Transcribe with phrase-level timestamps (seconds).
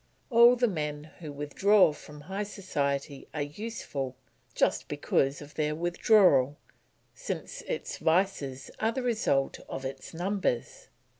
[0.31, 4.15] All the men who withdraw from high society are useful
[4.55, 6.57] just because of their withdrawal,
[7.13, 10.87] since its vices are the result of its numbers.